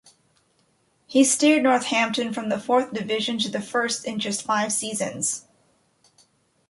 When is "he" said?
1.05-1.23